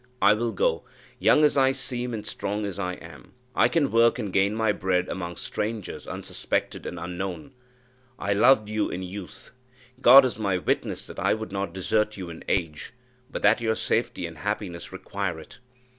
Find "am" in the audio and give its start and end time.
2.93-3.33